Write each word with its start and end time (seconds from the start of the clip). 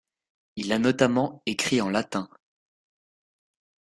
Il 0.55 0.73
a 0.73 0.79
notamment 0.79 1.43
écrit 1.45 1.79
en 1.79 1.91
latin. 1.91 2.27